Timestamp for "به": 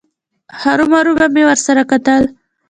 1.19-1.25